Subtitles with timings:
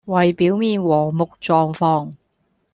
[0.05, 2.13] 為表面和睦狀況